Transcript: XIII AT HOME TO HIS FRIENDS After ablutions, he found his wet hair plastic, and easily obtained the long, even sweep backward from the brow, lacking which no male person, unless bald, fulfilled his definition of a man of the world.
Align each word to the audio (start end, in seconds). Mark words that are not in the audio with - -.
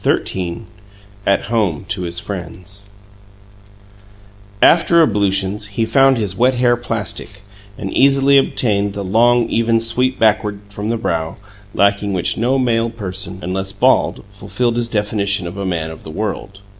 XIII 0.03 0.65
AT 1.27 1.43
HOME 1.43 1.85
TO 1.87 2.01
HIS 2.01 2.19
FRIENDS 2.19 2.89
After 4.59 5.03
ablutions, 5.03 5.67
he 5.77 5.85
found 5.85 6.17
his 6.17 6.35
wet 6.35 6.55
hair 6.55 6.75
plastic, 6.75 7.41
and 7.77 7.93
easily 7.93 8.39
obtained 8.39 8.93
the 8.93 9.03
long, 9.03 9.47
even 9.49 9.79
sweep 9.79 10.17
backward 10.17 10.61
from 10.71 10.89
the 10.89 10.97
brow, 10.97 11.37
lacking 11.75 12.13
which 12.13 12.35
no 12.35 12.57
male 12.57 12.89
person, 12.89 13.37
unless 13.43 13.73
bald, 13.73 14.23
fulfilled 14.31 14.77
his 14.77 14.87
definition 14.87 15.45
of 15.45 15.55
a 15.55 15.65
man 15.67 15.91
of 15.91 16.01
the 16.01 16.09
world. 16.09 16.61